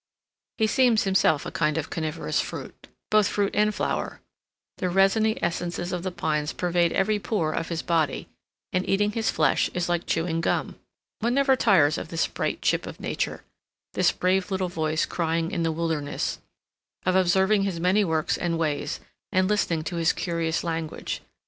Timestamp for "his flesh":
9.11-9.69